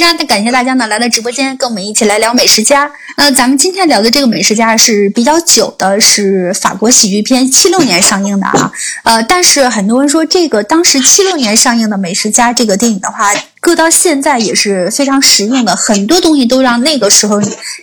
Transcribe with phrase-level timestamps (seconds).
[0.00, 2.90] 非常感谢大家呢来到直播间跟我们一起来聊美食家。
[3.18, 8.72] 那，咱们今天聊的这个美食家是比较久的，是法国喜剧片，七六年上映的啊。
[9.04, 13.30] 呃，但是很多人说这个当时七六年上映的美食家这个电影的话。
[13.60, 17.38] 搁到现在也是非常实用的，很多东西都让那个时候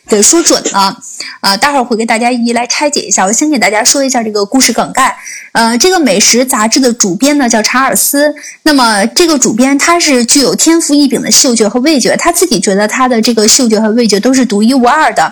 [0.08, 0.98] 给说准了。
[1.40, 3.24] 啊，待会儿会给大家一一来拆解一下。
[3.26, 5.16] 我先给大家说一下这个故事梗概。
[5.52, 8.34] 呃，这个美食杂志的主编呢叫查尔斯。
[8.64, 15.32] 那么这个主编他是具有天赋异禀的嗅觉和味觉，他自己觉得他的这个嗅觉和味觉都是独一无二的。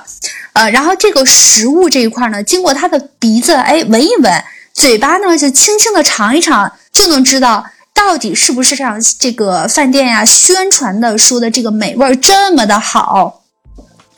[0.54, 7.66] 呃，然后这个食物这一块呢，经过他的鼻子哎闻一闻，嘴巴呢就轻轻的尝一尝，就能知道。
[7.96, 13.42] 到底是不是像这个饭店呀宣传的说的这个美味这么的好？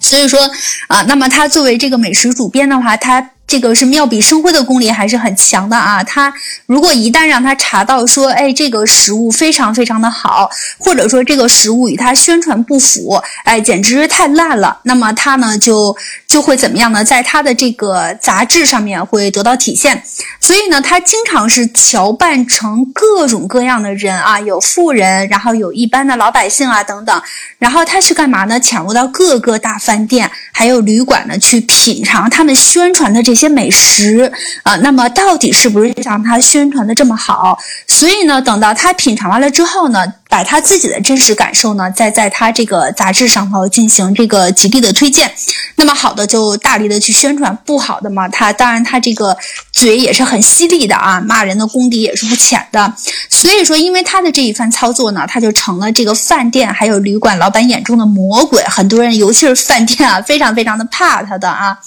[0.02, 0.40] 所以说
[0.88, 3.30] 啊，那么他作为这个美食主编的话，他。
[3.48, 6.03] 这个是妙笔生辉的功力还是很强的啊！
[6.03, 6.34] 他
[6.66, 15.95] 如果一旦让他查到说，哎，这个食物非常非常的好，或者说这个食物与他宣传不符，哎，简直是太烂了，那么他呢就
[16.27, 17.03] 就会怎么样呢？
[17.03, 20.03] 在他的这个杂志上面会得到体现。
[20.42, 27.22] 所以呢，他经常是乔扮成各种各样的人啊，有富人，然后有一般的老百姓啊等等，
[27.58, 28.59] 然后他去干嘛呢？
[28.59, 33.38] 潜入到各个大饭店还有旅馆呢，去品尝他们宣传的这。
[33.38, 37.56] 些美食啊，那么到底是不是像他宣传的这么好？
[37.86, 40.03] 所以呢，等到他品尝完了之后呢？
[40.30, 45.31] 把他自己的真实感受呢，再在他这个杂志上头进行这个极力的推荐。
[45.78, 49.36] 那么好的就大力的去宣传，不好的嘛，他当然他这个
[49.72, 52.94] 嘴也是很犀利的啊，骂人的功底也是不浅的。
[53.30, 58.61] 所以说，因为他的这一番操作呢，他就成了这个饭店还有旅馆老板眼中的魔鬼。
[58.64, 61.78] 很多人，尤其是饭店啊， 非常非常的怕他的啊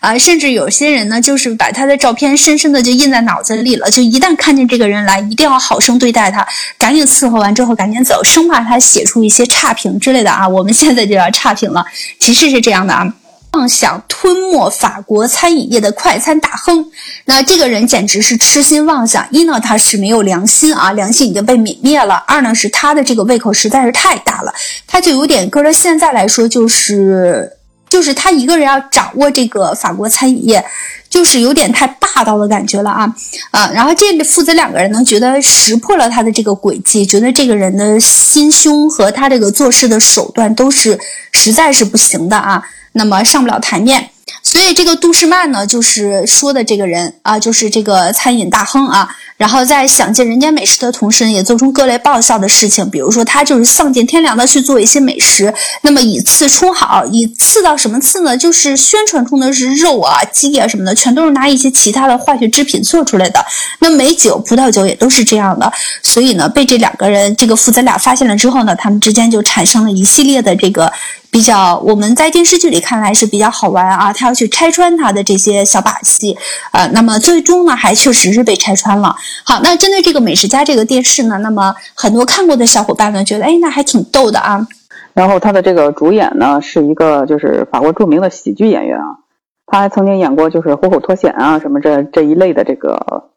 [0.00, 6.46] 啊，甚至有些人呢，就是把他的照片深深的就印在脑子里了，就一旦看见这个人来，一定要好生对待他，
[6.78, 7.90] 赶紧伺候完之后赶。
[7.90, 10.46] 紧走，生怕他写出一些差评之类的啊！
[10.46, 11.84] 我们现在就要差评了。
[12.20, 13.04] 其实是这样的啊，
[13.52, 16.86] 妄想吞没法国餐饮业的快餐大亨，
[17.24, 19.26] 那这个人简直是痴心妄想。
[19.30, 24.54] 一呢，他是没有良心啊，良心已经被泯灭了；二呢，是他的这个胃口实在是太大了，
[24.86, 27.52] 他就有点搁着现在来说，就是
[27.88, 30.64] 就是他一个人要掌握这个法国餐饮业。
[31.10, 33.12] 就是有点太霸道的感觉了啊
[33.50, 33.68] 啊！
[33.72, 40.96] 然后这父子两个人呢，觉得识破了他的这个诡计，觉得这个人的心胸和他这个做事的手段都是
[41.32, 44.10] 实在是不行的啊，那么上不了台面。
[44.42, 49.08] 所以这个杜士曼呢，就是说的这个人啊，就是这个餐饮大亨啊。
[49.36, 52.88] 然后在享尽人间美食的同时，也做出各类爆笑的事情。
[52.90, 55.52] 比如说，他就是丧尽天良的去做一些美食，
[55.82, 58.36] 那么以次充好，以次到什么次呢？
[58.36, 63.44] 就是宣传中的是肉啊、鸡啊什么的，全都是拿一些其他的化学制品做出来的。
[63.80, 65.72] 那美酒、葡萄酒也都是这样的。
[66.02, 70.92] 所以呢，被这两个人这个父子俩发现了之后呢，他们之间就产生了一系列的这个。
[71.30, 76.36] 比较我们在电视剧里看来是比较好玩啊，他要去拆穿他的这些小把戏，
[76.72, 79.14] 呃，那么最终呢，还确实是被拆穿了。
[79.44, 84.66] 好，那针对这个美食家这个电视呢，那么很多看过的小伙伴呢，觉得哎，那还挺逗的啊。
[85.14, 89.18] 然后他的这个主演呢，是一个就是法国著名的喜剧演员啊，
[89.66, 93.30] 他还曾经演过就是《虎口脱险》啊什么这这一类的这个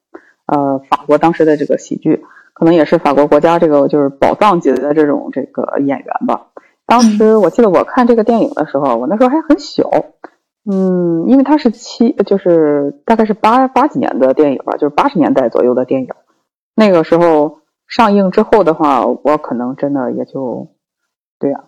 [0.48, 2.24] 呃法国当时的这个喜剧，
[2.54, 6.48] 可能也是法国国家这个就是宝藏级的这种这个演员吧。
[6.94, 9.90] 当时我记得我看这个电影的时候，我那时候还很小，
[10.72, 16.10] 嗯，因为它是七，就是大概是八八几年的电影吧，就是八十年代左右的电影。
[16.76, 20.68] 那个时候上映之后的话，我可能真的也就，
[21.40, 21.64] 对呀，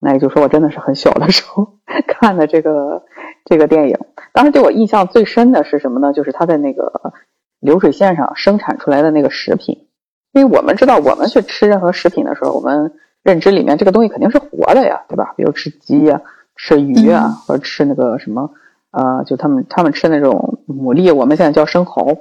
[0.00, 1.74] 那也就说我真的是很小的时候
[2.08, 3.02] 看的这个
[3.44, 3.98] 这个电影。
[4.32, 6.14] 当时对我印象最深的是什么呢？
[6.14, 7.12] 就是他在那个
[7.60, 9.88] 流水线上生产出来的那个食品，
[10.32, 12.94] 因为我们知道，我们去吃任何食品的时候，我们。
[13.24, 15.32] 认知里面这个东西肯定是活的呀，对吧？
[15.36, 16.20] 比如吃鸡呀、
[16.54, 18.50] 吃鱼啊，或者吃那个什么，
[18.90, 22.16] 呃，就他们他们吃那种牡蛎，我们现在叫生蚝，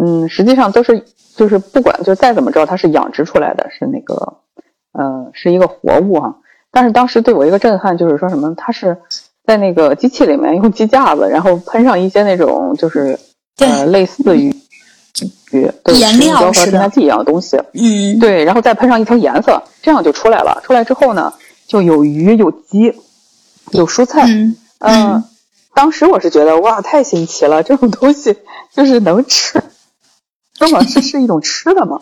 [0.00, 1.04] 嗯，实际上都是
[1.34, 4.38] 就是不管就再怎么着，它是养殖出来的，是那个，
[4.92, 6.38] 呃，是一个活物哈。
[6.70, 8.96] 但是当时对我一个震撼就是说什么，它是
[9.44, 13.18] 在那个机器里面用鸡架子，然后喷上一些那种就是
[13.58, 14.54] 呃类似于。
[15.94, 20.60] 颜料和添加剂一样的东西，嗯，对，然后再喷上一层颜色，这样就出来了。
[20.64, 21.32] 出来之后呢，
[21.66, 22.94] 就有鱼、有鸡、
[23.72, 24.26] 有蔬菜，
[24.80, 25.24] 嗯，
[25.74, 28.36] 当时我是觉得哇，太新奇了，这种东西
[28.74, 29.62] 就是能吃，
[30.58, 31.98] 根本是是一种吃的嘛，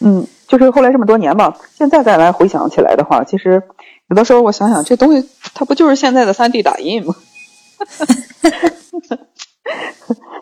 [0.00, 3.62] 嗯，就是后来这么多年吧，现在再来回想起来的话，其实
[4.08, 7.14] 有的时候我想想，这东西它不就是现在的三 D 打印吗？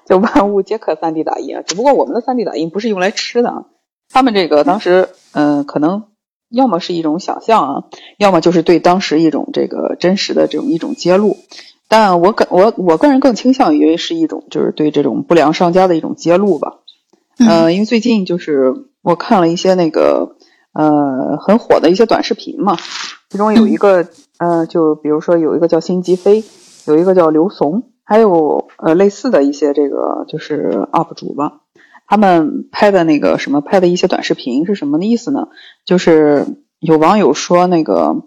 [0.08, 3.66] 就万物皆可 3D 打印啊，只不过我们的 3D 打印不是用来吃的，
[4.08, 6.04] 他们这个当时，嗯，可能
[6.48, 7.84] 要么是一种想象啊，
[8.16, 11.36] 要么就是对当时一种这个真实的这种一种揭露。
[11.88, 16.78] 但我个我我个人更倾向于是一种就是对这种不良商家的一种揭露吧。
[17.38, 20.36] 呃，因为最近就是我看了一些那个
[20.72, 22.76] 呃很火的一些短视频嘛，
[23.30, 24.06] 其中有一个
[24.38, 26.44] 呃就比如说有一个叫辛吉飞，
[26.86, 31.60] 有一个叫刘怂，还有呃类似的一些这个就是 UP 主吧。
[32.06, 35.48] 他们拍的那个什么拍的一些短视频是什么的意思呢？
[35.84, 36.46] 就是
[36.80, 38.22] 有网友说那个，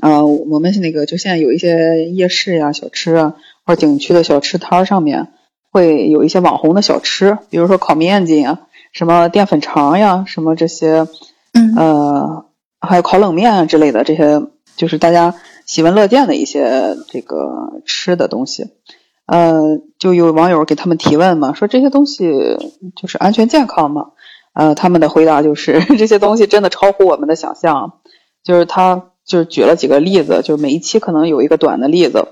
[0.00, 3.34] 呃，我们那个就现在有一些夜市呀、小吃啊，
[3.66, 5.28] 或者景区的小吃摊上面
[5.70, 8.60] 会有一些网红的小吃，比如说烤面筋啊、
[8.92, 11.06] 什么淀粉肠呀、什么这些，
[11.52, 12.46] 嗯呃，
[12.80, 14.42] 还有烤冷面啊之类的这些，
[14.76, 15.34] 就是大家
[15.68, 18.70] 喜闻乐见的一些这个吃的东西。
[19.26, 22.32] 呃，就有网友给他们提问嘛，说这些东西
[22.96, 24.12] 就是安全健康吗？
[24.54, 28.00] 呃，他们的回答就是 这些东西真的超乎我们的想象。
[28.42, 32.28] 就是他就是举了几个例子，就是每一期可能有一个短的例子，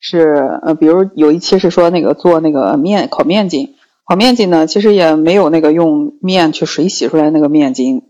[0.00, 3.74] 是呃，比如有一期是说那个做那个面烤面筋，
[4.06, 8.04] 烤面筋呢其实也没有那个用面去水洗出来那个面筋，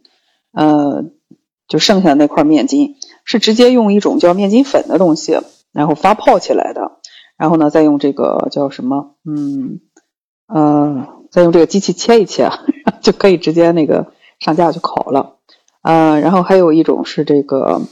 [0.53, 1.07] 呃，
[1.67, 2.95] 就剩下那块面筋
[3.31, 5.39] 是直接用一种叫面筋粉的东西，
[5.73, 6.99] 然后发泡起来的。
[7.39, 9.15] 然后呢，再用这个叫什么？
[9.25, 9.79] 嗯，
[10.49, 12.51] 呃，再用这个机器切一切，
[13.01, 14.09] 就可以直接那个
[14.41, 15.37] 上架去烤了。
[15.83, 17.83] 呃，然后还有一种是这个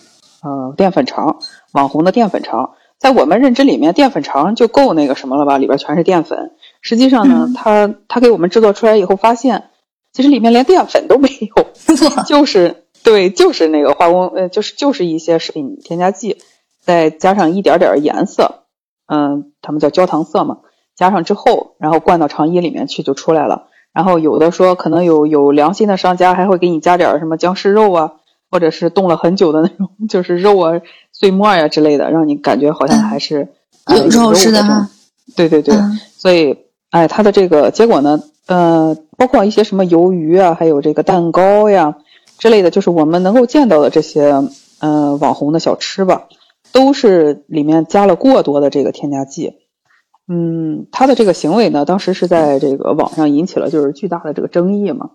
[0.42, 1.38] 呃淀粉肠，
[1.72, 5.56] 网红的淀粉肠，在我们认知里面，淀粉肠就够那个什么了吧？
[5.56, 6.50] 里边全是淀粉。
[6.82, 9.70] 实际上呢，它它给我们制作出来以后，发现
[10.12, 11.66] 其实里面连淀粉都没有，
[12.26, 16.38] 就是对，就是那个化工呃，就是就是一些食品添加剂，
[16.80, 18.64] 再加上一点点颜色。
[19.06, 20.58] 嗯，他们叫焦糖色嘛，
[20.94, 23.68] 加上之后，然后灌到肠衣里面去就出来了。
[23.94, 28.12] 然后有的说可能有有良心的商家还会给你加点什么僵尸肉啊，
[28.50, 30.80] 或者是冻了很久的那种， 就是肉啊
[31.12, 33.48] 碎末呀之类的，让你感觉好像还是
[33.96, 34.90] 有肉似的哈。
[35.34, 35.74] 对对对，
[36.16, 36.58] 所以
[36.90, 41.96] 哎，它的这个结果呢，呃，包括一些什么鱿鱼啊，还有这个蛋糕呀
[42.38, 44.32] 之类的，就是我们能够见到的这些
[44.80, 46.28] 呃网红的小吃吧。
[46.70, 49.54] 都是里面加了过多的这个添加剂，
[50.28, 55.12] 嗯，他的这个行为呢，当时是在这个网上引起了就是巨大的这个争议嘛。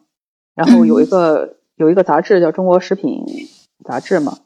[0.55, 3.23] 然后有一个有一个杂志叫《中国食品
[3.85, 4.39] 杂志》嘛，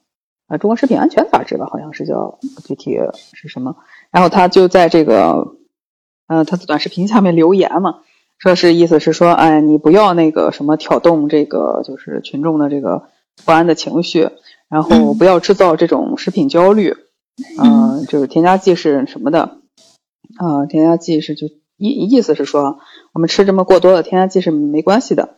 [0.48, 2.98] 啊，《中国食品安全杂志》吧，好像是叫具体
[3.32, 3.78] 是什么。
[4.12, 5.56] 然后他就在这个，
[6.28, 8.02] 呃，他的短视频下面留言嘛，
[8.40, 13.04] 说是意思是说，哎，你不要那个什么挑动这个就是群众的这个
[13.46, 14.30] 不安的情绪。
[14.70, 16.94] 然后不要制造这种食品焦虑，
[17.58, 19.60] 嗯，就是添加剂是什么的，
[20.36, 21.48] 啊，添加剂是就
[21.78, 22.78] 意意思是说，
[23.14, 25.38] 我们吃这么过多的添加剂是没关系的，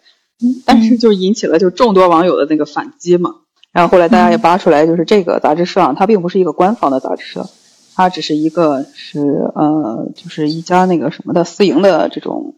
[0.66, 3.36] 但是就引起了就众多网友的那个反击嘛。
[3.72, 7.46] 然后后来大家也扒出来，就是这个杂志社啊，它并不是一个官方的杂志社，
[7.94, 9.20] 它只是一个是
[9.54, 12.56] 呃，就是一家那个什么的私营的这种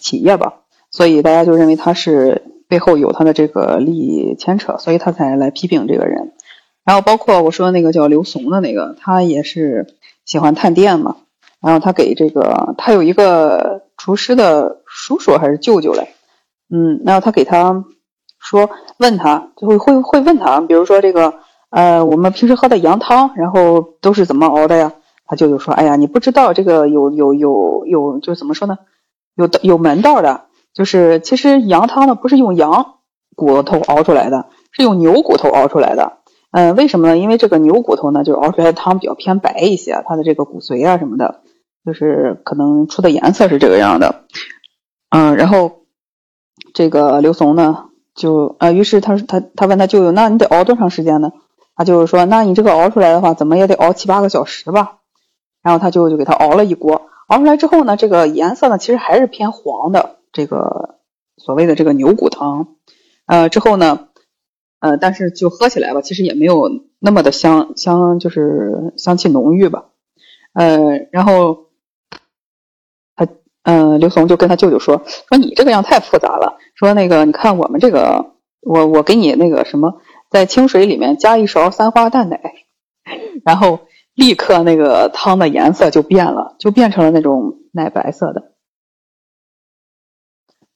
[0.00, 0.54] 企业吧，
[0.90, 2.42] 所以大家就认为他是。
[2.70, 6.34] 背后有他的这个利益牵扯，所以他才来批评这个人。
[6.84, 11.16] 然后包括我说那个叫刘怂的那个，他也是喜欢探店嘛。
[11.60, 16.10] 然后他给这个他有一个厨师的叔叔还是舅舅嘞，
[16.72, 17.84] 嗯，然后他给他
[18.38, 21.34] 说问他就会会会问他，比如说这个
[21.70, 24.92] 呃我们平时喝的羊汤，然后都是怎么熬的呀？
[25.26, 28.78] 他舅舅说，哎呀，你不知道这个有有有有就是怎么说呢？
[29.40, 30.42] 有有门道的。
[30.72, 32.98] 就是其实羊汤呢不是用羊
[33.34, 36.18] 骨头熬出来的，是用牛骨头熬出来的。
[36.52, 37.18] 嗯，为什么呢？
[37.18, 41.40] 因为这个牛骨头呢，就是熬出来的汤比较偏白一些，它的这个骨髓啊什么的，
[41.84, 44.26] 就是可能出的颜色是这个样的。
[45.10, 45.82] 嗯，然后
[46.72, 51.32] 这个刘怂呢，就呃，于是他他他问他舅舅，那你得熬多长时间呢？
[51.74, 54.98] 他就是说，那你这个熬出来的话，怎么也得熬七八个小时吧。
[55.62, 60.16] 然后他舅舅就给他熬了一锅，熬出来之后呢，这个颜色呢，其实还是偏黄的。
[60.32, 60.96] 这个
[61.36, 62.74] 所谓的这个牛骨汤，
[63.26, 64.08] 呃，之后呢，
[64.80, 66.68] 呃，但是就喝起来吧，其实也没有
[66.98, 69.90] 那么的香香，就是香气浓郁吧，
[70.54, 71.66] 呃，然后
[73.14, 73.28] 他，
[73.62, 82.40] 嗯，刘松就跟他舅舅说，说你这个样太复杂了，说那个你看我们这个，我我给你那个什么，在清水里面加一勺三花淡奶，
[83.46, 83.80] 然后
[84.14, 88.52] 立刻那个汤的颜色就变了，就变成了那种奶白色的。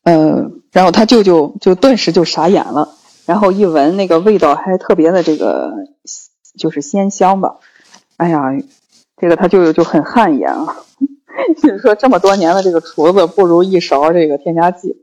[0.05, 2.89] 嗯，然后他舅舅就顿时就傻眼了，
[3.27, 5.73] 然后一闻那个味道还特别的这个
[6.59, 7.57] 就是鲜香吧，
[8.19, 8.41] 哎呀，
[9.17, 10.77] 这个他舅舅就很汗颜啊，
[11.63, 14.97] 就是说这么多年的这个厨子不如一勺这个添加剂，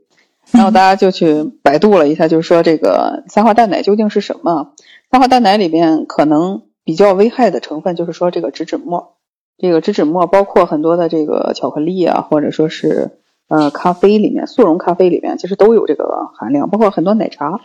[0.52, 4.74] 然后大家就去百度了一下，就是说这个三化淡奶究竟是什么？
[5.10, 9.14] 三化淡奶里面可能比较危害的成分就是说这个植脂末，
[9.58, 13.10] 这个植脂末包括很多的这个巧克力啊，或者说是
[13.48, 17.60] 呃咖啡里面速溶咖啡里面其实都有这个含量，包括很多奶茶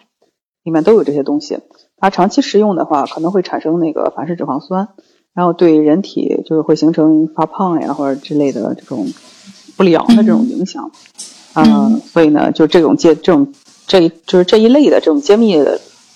[0.63, 1.59] 里面都有这些东西。
[1.97, 4.89] 它长期食用的话，可能会产生那个反式脂肪酸，
[5.33, 9.07] 然后对人体就是会形成发胖呀或者之类的这种
[9.75, 10.91] 不良的这种影响。
[11.55, 13.51] 嗯，所以呢，就这种揭这种
[13.87, 15.57] 这一就是这一类的这种揭秘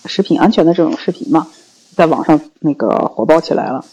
[0.04, 1.48] 食品安全的这种视频嘛，
[1.94, 3.84] 在网上那个火爆起来了。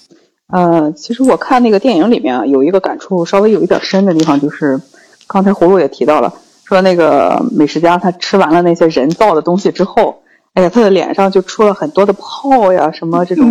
[0.48, 4.82] 呃，其实我看那个电影里面有一个感触稍微有一点深的地方，就是
[5.27, 6.34] 刚才葫芦也提到了，
[6.65, 13.46] 说那个美食家他吃完了那些人造的东西之后，哎呀，他的脸上就出了很多的泡呀，什么这种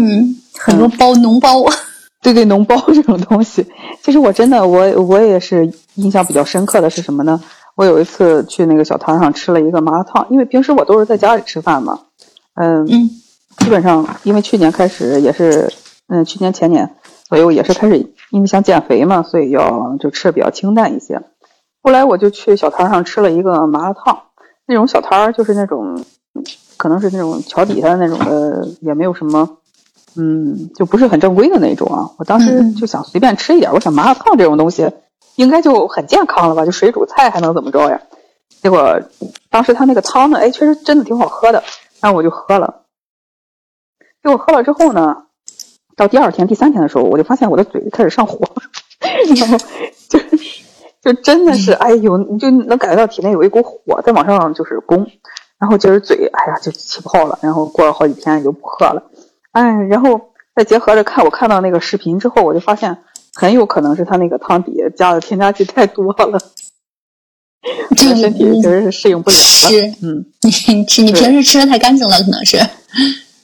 [0.58, 1.64] 很多包脓包。
[2.20, 3.64] 对对，脓包这种东西，
[4.02, 7.40] 其实我真的我我也是印象比较深刻的是什么呢？
[7.76, 12.00] 我有一次去那个小摊上吃了一个麻辣烫，因为平时我都是在家里吃饭嘛，
[12.54, 12.84] 嗯，
[13.58, 15.72] 基本上因为去年开始也是，
[16.08, 16.96] 嗯，去年前年
[17.28, 21.20] 左右也是开始，因为想减肥嘛，所以要就吃的比较清淡一些。
[21.82, 24.22] 后来我就去小摊上吃了一个麻辣烫，
[24.66, 26.04] 那种小摊儿就是那种，
[26.76, 29.58] 可能是那种桥底下的那种的，也没有什么，
[30.16, 32.10] 嗯，就不是很正规的那种啊。
[32.18, 34.90] 我当时就想随便吃一点，我想麻辣烫这种东西。
[35.36, 36.64] 应该就很健康了吧？
[36.64, 38.00] 就水煮菜还能怎么着呀？
[38.60, 39.00] 结果
[39.50, 41.62] 当时他那个汤呢，哎，确实真的挺好喝的，
[42.00, 42.82] 然后我就喝了。
[44.22, 45.16] 结果喝了之后呢，
[45.96, 48.40] 到第二天、第三天的时候，我就发现我的嘴开始上火，
[49.36, 49.58] 然后
[50.08, 50.18] 就
[51.02, 55.06] 就真的是，哎呦，你就能感觉到体内有一股火在往上就是攻，
[55.58, 57.38] 然后就是嘴，哎呀，就起泡了。
[57.42, 59.02] 然后过了好几天就不喝了，
[59.52, 60.20] 哎，然后
[60.54, 62.98] 再结合着看，我看到那个视频之后，我就发现。
[63.34, 66.40] 很有可能是他那个汤底加的添加剂太多了，
[67.96, 69.36] 这个身体确实是适应不了。
[69.36, 72.58] 是，嗯， 你吃你平时吃的太干净了，可能是。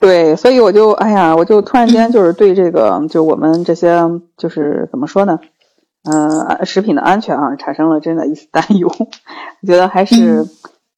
[0.04, 4.02] 对，所以我就哎呀，我就突然间就是对这个，就我们这些
[4.36, 5.40] 就是怎么说呢，
[6.04, 8.88] 嗯，食品的安全啊，产生了真的一丝担忧。
[8.98, 10.46] 我觉得还是，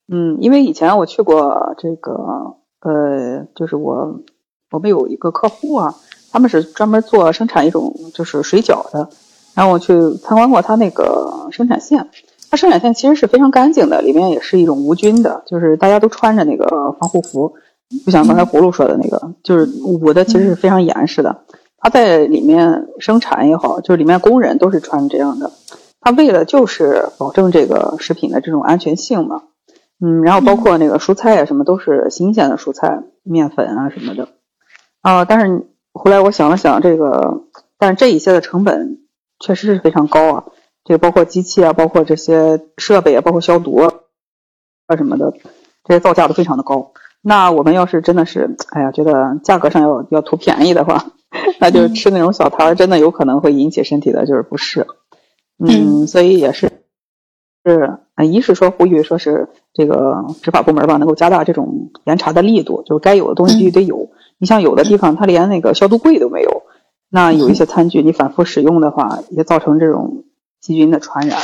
[0.09, 4.23] 嗯，因为以前我去过这个，呃，就是我
[4.73, 5.95] 我们有一个客户啊。
[6.33, 9.09] 他们是专门做生产一种就是水饺的，
[9.55, 12.11] 然后我去参观过他那个生产线，
[12.51, 17.55] 他生产线其实是非常干净的，里面也是一种无菌的，就是大家都穿着那个防护服，
[18.05, 21.45] 就像刚才葫芦说的那个，就是捂的其实是非常严实的。
[21.79, 25.53] 他在里面生产也好，就是里面工人都是穿这样的，
[26.01, 29.43] 他为了就是保证这个食品的这种安全性嘛，
[30.01, 34.29] 嗯，然后包括那个蔬菜啊什么都是新鲜的蔬菜、面粉啊什么的，
[35.03, 35.67] 啊，但是。
[35.99, 37.45] 后来我想了想，这个，
[37.79, 38.99] 但是这一些的成本
[39.41, 40.45] 确实是非常高啊。
[40.85, 45.33] 这个包括机器啊，包括这些设备啊，包括消毒啊什么的，
[45.85, 46.93] 这些造价都非常的高。
[47.29, 51.07] 那我们要是真的是，哎呀，觉得价格上要要图便宜的话，
[51.59, 54.87] 那就吃那种小摊儿，真的有可能会引起身体的就是不适。
[55.59, 56.71] 嗯，所以也是
[57.65, 64.09] 是啊，一是说呼吁说是这个执法部门吧，能够加大这种严查的力度，就是该有的东西必须得有。
[64.39, 66.63] 你像有的地方，它连那个消毒柜都没有，
[67.11, 70.23] 那有一些餐具你反复使用的话，也造成这种
[70.61, 71.41] 细菌的传染。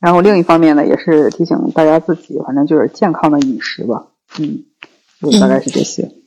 [0.00, 4.06] 然后另一方面呢，也是提醒大家自己，反正就是健康的饮食吧。
[4.38, 4.64] 嗯，
[5.40, 6.19] 大概是这些。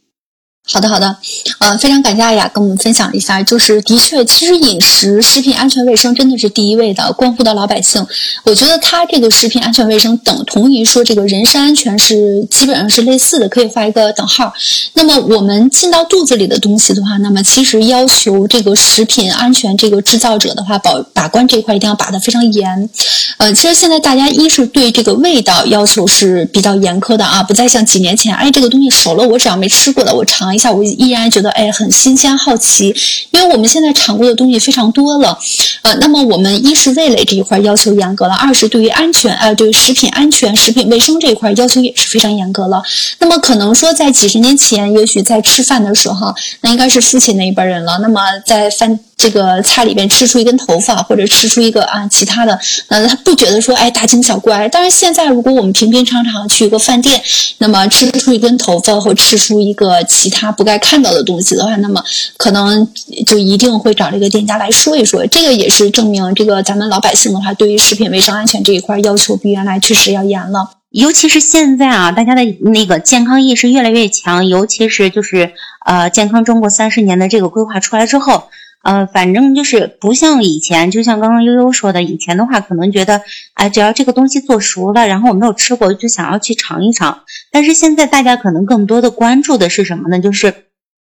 [0.66, 1.18] 好的，好的，
[1.60, 3.44] 呃，非常感谢阿雅跟我们分享一下。
[3.44, 8.08] 就是的确，其实饮食、食品安全卫生真的是第一位的，关乎到老百姓。
[8.46, 14.54] 我觉得它这个食品安全卫生等同于说这个人身安全是基本上是类似的，可以画一个等号。
[14.94, 22.90] 那么我们进到肚子里的东西的话，那么其实要求这个食品安全这个制造者的话，保把关这一块一定要把的非常严。
[23.38, 30.53] 呃，其实现在大家一是对这个味道要求是比较严苛的啊，不再像几年前，哎，这个东西熟了，我只要没吃过的，我尝。
[30.54, 32.96] 一下，我依然觉得哎很新鲜好奇，
[33.32, 35.38] 因为我们现在尝过的东西非常多了，
[35.82, 42.84] 呃，那么我们一是味蕾这一块要求严格了，二是对于安全，呃，对于食品安全、食品卫生这一块要求也是非常严格了。
[43.20, 48.00] 那么可能说在几十年前，也许在吃饭的时候，那应该是父亲那一辈人了。
[48.02, 49.00] 那么在饭。
[49.24, 54.68] 这个菜里边吃出一根头发，或者吃出一个啊其他的，那，他不觉得说哎大惊小怪。
[54.68, 57.22] 但是现在如果我们平平常常去一个饭店，
[57.60, 62.04] 那么吃出一根头发或吃出一个其他不该看到的东西的话，那么
[62.36, 62.86] 可能
[63.26, 65.26] 就一定会找这个店家来说一说。
[65.28, 70.72] 这个也是证明这个咱们老百姓的话，对于食品卫生安全这一块要求比原来确实要严了。
[70.90, 75.54] 尤其是现在啊，大家的那个健康意识越来越强，尤其是就是
[75.86, 78.50] 呃健康中国三十年的这个规划出来之后。
[78.84, 83.22] 呃，反正就是不像以前，就像刚刚悠悠说的，以前的话可能觉得，
[83.54, 87.24] 哎，只要这个东西做熟了，然后我没有吃过，就想要去尝一尝。
[87.50, 90.20] 但是现在大家可能更多的关注的是什么呢？
[90.20, 90.54] 就是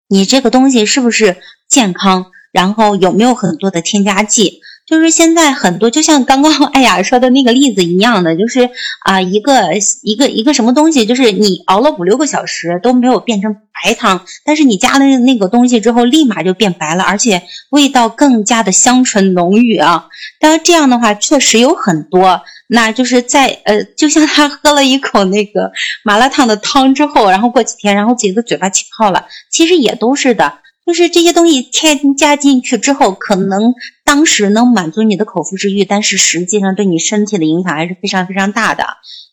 [0.08, 1.38] 你这个东西是不是
[1.70, 4.62] 健康，然后有没有很多的添加剂。
[4.90, 8.72] 就是现在很多，就像刚刚 艾雅说的那个例子一样的，就是
[9.06, 9.70] 啊，一个
[10.02, 20.08] 一个一个什么东西，就是你熬了五六个小时都没有变成白汤，但是你加了那个东西之后，立马就变白了，而且味道更加的香醇浓郁啊。
[20.40, 25.72] 当然这样的话确实有很多，那就是在呃，就像他喝了一口那个
[26.04, 30.52] 麻辣烫的汤之后，然后过几天，然后觉得嘴巴起泡了，其实也都是的。
[30.90, 38.84] 就是这些东西添加进去之后，可能当时能满足你的口腹之欲，但是实际上对你身体的影响还是非常非常大的。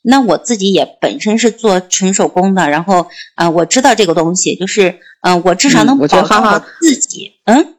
[0.02, 7.32] 那我自己也本身是做纯手工的，然后啊，我知道这个东西，就是嗯，我至少能保证我自己。
[7.46, 7.75] 嗯，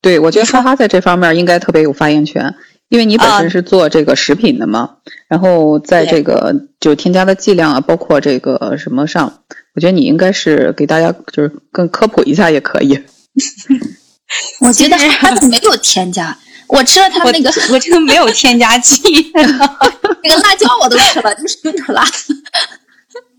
[0.00, 2.54] 对，我觉得哈哈在这方面应该特别有发言权，
[2.88, 4.96] 因为你本身是做这个食品的嘛，
[5.28, 9.40] 然后在这个就添加的剂量啊，包括这个什么上，
[9.74, 12.98] 我觉得你应该是给大家就是更科普一下也可以。
[14.60, 19.00] 我觉得它没有添加，我吃了它那个，我这个没有添加剂，
[19.34, 22.04] 那个辣椒我都吃了，就是有点辣。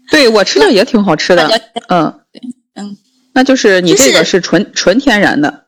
[0.10, 1.48] 对我吃的也挺好吃的，
[1.89, 2.22] 嗯，
[2.75, 2.98] 嗯，
[3.34, 5.68] 那就是你这个是纯纯天然的。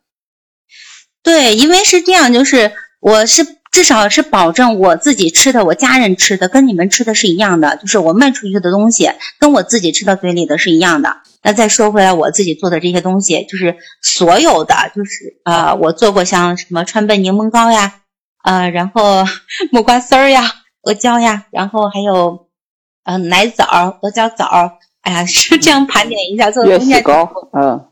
[1.21, 3.60] 对，因为是这样，就是我是。
[3.71, 9.09] 至少是保证我自己吃的，我家人吃的跟你们吃的是一样的，就是我卖出去的东西
[9.39, 11.17] 跟我自己吃到嘴里的是一样的。
[11.41, 18.01] 那再说回来，我自己做的这些东西，就是所有的，就是呃，我做过像什么川贝柠檬膏呀，
[18.43, 19.23] 呃，然后
[19.71, 20.43] 木瓜丝儿呀、
[20.83, 22.47] 阿胶呀，然后还有
[23.05, 27.01] 呃奶枣、阿胶枣，哎呀，是这样盘点一下做的东西。
[27.01, 27.87] 膏，嗯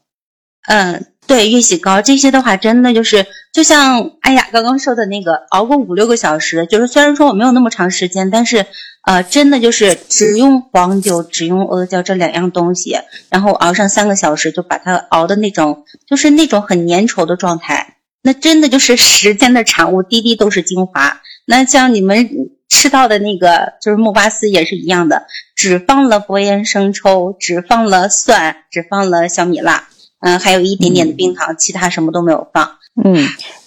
[0.67, 1.05] 嗯。
[1.29, 8.65] 对，月喜膏这些的话，真的就是就像哎呀刚刚说的那个，熬个五六个小时，就是虽然说我没有那么长时间，但是
[9.05, 12.97] 呃，真的就是只用黄酒，只用阿胶这两样东西，
[13.29, 21.21] 然后熬上三个小时，就把它熬的那种，就是那种很粘稠的状态，那真的就是时间的产物，滴滴都是精华。
[21.45, 22.27] 那像你们
[22.69, 29.88] 吃到的那个，就是木瓜丝也是一样的，只放了薄盐生抽，只放了蒜，只放了小米辣。
[30.21, 32.67] 嗯，还有一点点的冰糖，其他什么都没有放。
[33.01, 33.15] 嗯，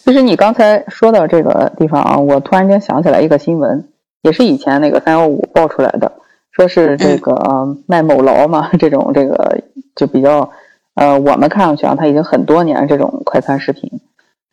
[0.05, 3.89] 其实你刚才说到这个地方啊，我突然间想起来一个新闻，
[4.21, 6.13] 也是以前那个三幺五爆出来的，
[6.51, 9.63] 说是这个卖某劳嘛，这种这个
[9.95, 10.51] 就比较，
[10.95, 13.91] 呃，我们看上去啊，它已经很多年这种快餐食品，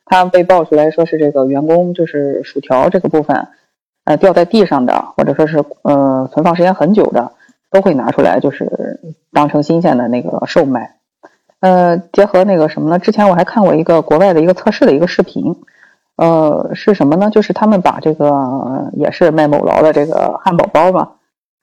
[0.06, 3.48] 他被爆出来说是这个员工就是薯条这个部分，
[4.06, 7.34] 呃，掉在地上的，或者说是呃存放时间很久的，
[7.70, 9.02] 都会拿出来就是
[9.34, 10.99] 当成新鲜的那个售卖。
[11.62, 13.00] 呃，结合那个什么呢？
[13.00, 15.44] 之前我还看过一个国外的一个测试的一个视频，
[16.16, 17.30] 呃，是什么呢？
[17.30, 21.12] 就是他们把这个也是卖某劳的这个汉堡包嘛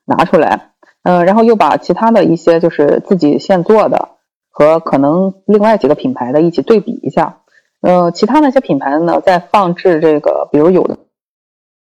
[0.04, 4.11] 拿出来，呃，然后又把其他的一些就是自己现做的
[4.50, 7.38] 和可能另外几个品牌的一起对比一下，
[7.80, 10.98] 呃，其他那些品牌呢，在放置这个，比如有的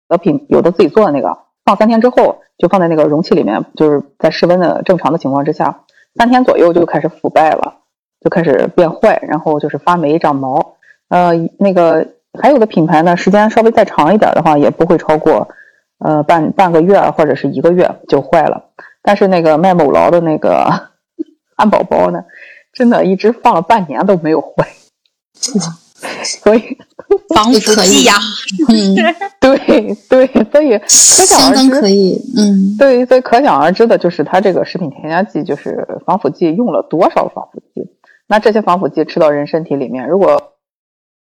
[0.07, 5.81] 的品有的自己做的那个，放三天之后就放在那个容器里面，就是在室温的正常的情况之下，
[6.15, 7.75] 三天左右就开始腐败了。
[8.21, 10.75] 就开始变坏，然后就是发霉、长毛。
[11.09, 12.05] 呃，那个
[12.39, 15.47] 还有的品牌呢，时间稍微再长一点的话，也不会超过
[15.99, 18.65] 呃半半个月或者是一个月就坏了。
[19.01, 20.65] 但是那个卖某劳的那个
[21.57, 22.23] 汉堡包呢，
[22.73, 24.67] 真的一直放了半年都没有坏。
[26.23, 26.77] 所以
[27.33, 28.13] 防 腐剂呀，
[28.69, 28.95] 嗯，
[29.39, 37.89] 对对，所以可想而知，可以，嗯，对，所以可想而知的就是它这个食品添加剂，就是防腐剂用了多少防腐剂。
[38.29, 40.53] 那这些防腐剂吃到人身体里面，如果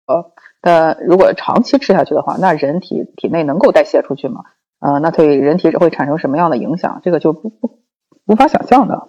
[0.06, 4.40] 呃的如果长期吃下去的话，那人体体内能够代谢出去吗？
[4.80, 7.00] 呃，那对人体会产生什么样的影响？
[7.04, 7.78] 这个就不不
[8.26, 9.08] 无法想象的。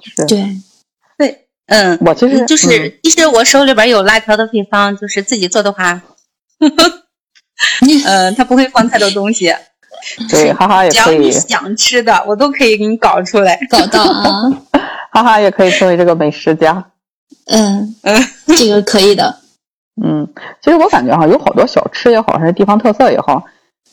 [0.00, 0.44] 是，对，
[1.16, 6.02] 对，嗯，我其实就是，其实我手里边有辣条的配方，就是自己做的话，
[8.06, 9.52] 嗯，他不会放太多东西。
[10.30, 11.02] 对，哈哈也可以。
[11.04, 14.50] 只要你想吃的，我都可以给你搞出来，搞到啊。
[15.12, 16.91] 哈哈也可以成为这个美食家。
[17.46, 18.20] 嗯嗯，
[18.56, 19.36] 这个可以的。
[20.02, 20.26] 嗯，
[20.62, 23.44] 其实我感觉哈，有好多小吃也好，还是地方特色也好，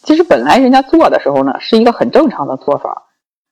[0.03, 3.03] 其实本来人家做的时候呢，是一个很正常的做法，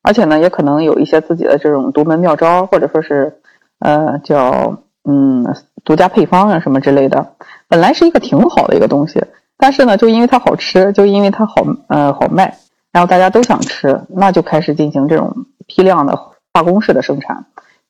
[0.02, 3.42] 而且呢，也可能有一些自己的这种独门妙招，或者说是
[3.80, 5.46] 呃叫嗯
[5.84, 7.34] 独家配方啊什么之类的，
[7.68, 9.22] 本来是一个挺好的一个东西，
[9.58, 12.58] 但是呢，就因为它好吃，就因为它好呃好卖，
[12.94, 15.36] 然后大家都想吃，那就开始进行这种
[15.68, 16.16] 批量的
[16.54, 17.46] 化工式的生产。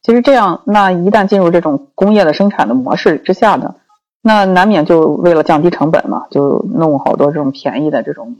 [0.07, 3.75] 其实这样，那一旦进入这种工业的生产的模式之下呢，
[4.21, 8.37] 那难免就为了降低成本嘛，就弄好多这种便宜的这种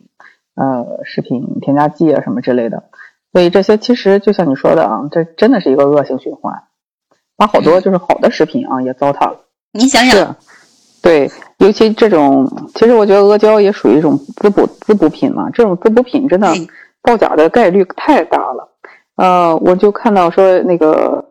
[0.55, 2.83] 呃食品添加剂啊什么之类的。
[3.33, 6.53] 所以这些其实就像你说的啊，这真的是一个恶性循环，
[7.35, 9.41] 把好多就是好的食品啊也糟蹋了。
[9.73, 10.37] 你想想，
[11.03, 15.49] 对，尤其这种，其实我觉得阿胶也属于一种滋补滋补品嘛。
[15.49, 16.47] 这种滋补品真的
[17.03, 18.69] 造假的概率太大了。
[19.17, 21.25] 呃，我就看到说那个。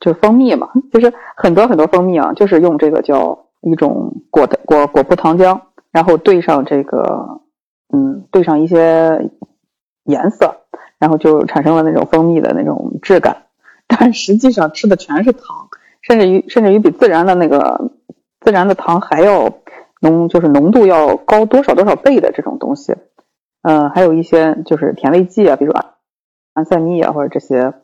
[0.00, 7.40] 就是蜂蜜嘛，其实很多很多蜂蜜啊，就是用这个叫一种果的果果葡糖浆，然后兑上这个，
[7.92, 9.28] 嗯，兑上一些
[10.04, 10.54] 颜色，
[10.98, 13.46] 然后就产生了那种蜂蜜的那种质感，
[13.88, 15.68] 但实际上吃的全是糖，
[16.00, 17.90] 甚至于甚至于比自然的那个
[18.40, 19.52] 自然的糖还要
[20.00, 22.94] 浓，就是浓度要高多少多少倍的这种东西，
[23.62, 25.84] 嗯，还有一些就是甜味剂啊，比如安
[26.52, 27.74] 安赛蜜啊，或者这些，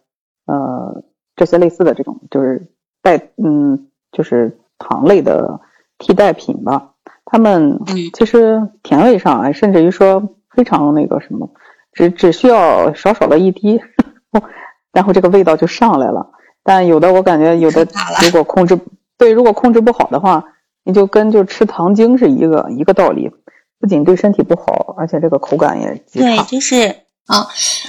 [0.46, 1.02] 呃。
[1.36, 2.66] 这些类似的这种就是
[3.02, 5.60] 代嗯，就是糖类的
[5.98, 6.90] 替代品吧。
[7.24, 7.80] 他们
[8.12, 11.50] 其实甜味上哎，甚至于说非常那个什么，
[11.92, 13.80] 只只需要少少的一滴，
[14.92, 16.30] 然后这个味道就上来了。
[16.62, 17.86] 但有的我感觉有的
[18.22, 18.78] 如果控制
[19.18, 20.44] 对，如果控制不好的话，
[20.84, 23.30] 你就跟就吃糖精是一个一个道理，
[23.80, 26.26] 不仅对身体不好，而且这个口感也极差。
[26.26, 27.03] 对，就是。
[27.26, 27.46] 啊，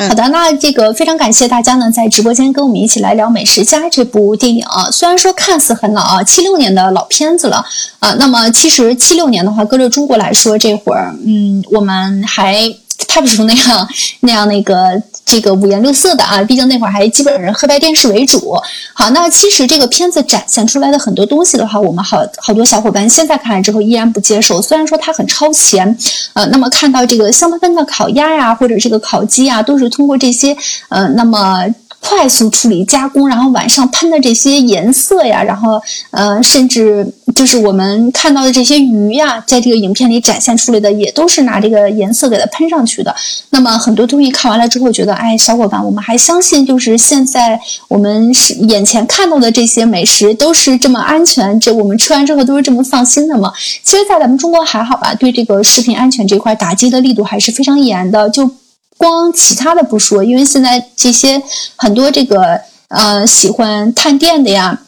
[0.07, 4.89] 好的，那这个非常感谢大家呢，在直播间跟我们一起来聊《美食家》这部电影啊。
[4.89, 7.65] 虽然说看似很老啊，七六年的老片子了
[7.99, 12.75] 啊，那么其实七六年的话，搁着中国来说，这会儿嗯，我们还。
[13.07, 13.87] 拍不出那样
[14.21, 18.55] 那样那个这个五颜六色的啊，毕竟那会儿还基本上黑白电视为主。
[18.93, 24.61] 好，那其实这个片子展现出来的很多东西的话，我们好好多小伙伴现在看来之后依然不接受。
[24.61, 25.97] 虽然说它很超前，
[26.33, 30.55] 呃，那么看到这个香喷喷的烤鸭呀，或者这个烤鸡啊，都是通过这些
[30.89, 31.65] 呃，那么。
[32.07, 43.13] 快速处理加工，然后晚上喷的这些颜色呀，然后呃，甚至就是我们看到的这些鱼呀，在这个影片里展现出来的，也都是拿这个颜色给它喷上去的。
[43.49, 53.51] 那么很多东西看完了之后，觉得哎，小伙伴，我们还相信就是现在我们是眼前看到的这些美食都是这么安全，这我们吃完之后都是这么放心的吗？
[53.83, 58.51] 其实，在咱们中国还好吧，对这个食品安全这块打击的力度还是非常严的，就。
[58.97, 61.41] 光其他的不说，因为现在这些
[61.75, 64.81] 很多这个呃喜欢探店的呀，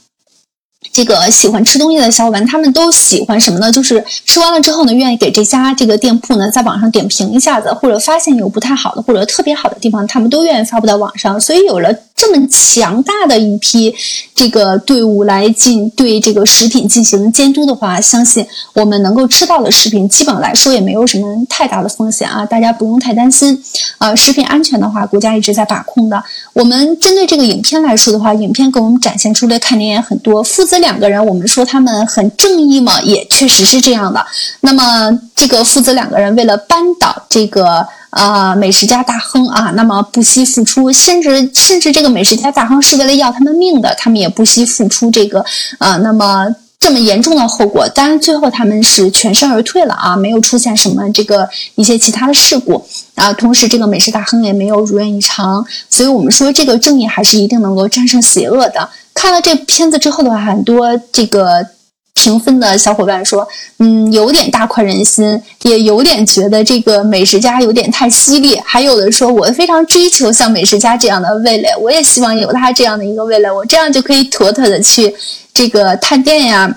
[0.93, 3.71] 这个喜欢吃东西的小伙伴，他们都喜欢什么呢？
[3.71, 11.93] 就是吃完了之后呢，愿意给这家这个店铺呢在网上点评一下子，或者发现有不太好的或者特别好的地方，他们都愿意发布到网上，所以有了。
[12.19, 13.93] 这么强大的一批
[14.33, 23.63] 这个队伍来进对这个食品进行监督的话，相信我们能够吃到的食品，基本来说也没有什么太大的风险啊，大家不用太担心。
[23.99, 26.23] 呃，食品安全的话，国家一直在把控的。
[26.53, 30.41] 我们针对这个影片来说的话，影片给我们展现出的看点也很多。
[30.41, 34.25] 父父子两个人，我们说他们很正义嘛，也确实是这样的。
[34.59, 37.87] 那么这个父子两个人为了扳倒这个。
[38.09, 45.45] 啊，美食家大亨啊，那么不惜付出，甚至甚至这个美食家大亨是为了要他们命的，他们也不惜付出这个
[45.77, 46.47] 啊，那么
[46.79, 52.85] 这么严重的后果，当然最后他们是全身而退了啊，没有出现什么这个一些其他的事故
[53.15, 58.89] 啊，同时这个美食大亨也没有如愿以偿，所以我们说这个正义还是一定能够战胜邪恶的。
[59.13, 61.76] 看了这片子之后的话，很多这个。
[62.17, 68.59] 评分的小伙伴说：“嗯，有点大快人心，也有点觉得这个美食家有点太犀利。
[68.65, 75.13] 还有的说，我非常追求像美食家这样的味蕾，我也希望有他这样的一个味蕾，我这样就可以妥妥的去
[75.53, 76.75] 这个探店呀，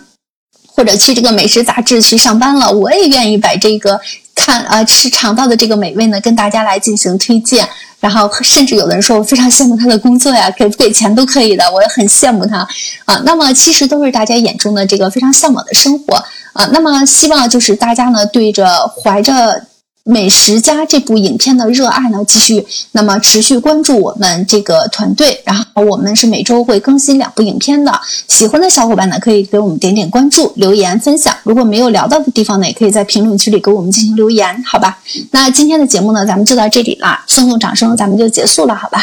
[0.66, 2.70] 或者去这个美食杂志去上班了。
[2.70, 3.98] 我也愿意把这个
[4.40, 7.68] 看啊吃尝到的这个美味呢，跟大家来进行推荐。”
[8.00, 12.66] 然后甚至有的人说我非常羡慕他的工作呀，给不给钱都可以的，我也很羡慕他
[13.04, 13.20] 啊。
[13.24, 16.16] 那么其实都是大家眼中的这个非常向往的生活
[16.54, 16.66] 啊。
[16.72, 19.66] 那么希望就是大家呢对着怀着。
[20.04, 28.00] 美食家这部影片的热爱呢，继续那么持续关注我们这个团队，然后我们是每周会更新两部影片的。
[28.26, 31.36] 喜欢的小伙伴呢，可以给我们点点关注、留言、分享。
[31.44, 34.98] 如果没有聊到的地方呢，也可以在评论区里给我们进行留言，好吧？
[35.30, 39.02] 那今天的节目呢，咱们就到这里啦，送送掌声，咱们就结束了，好吧？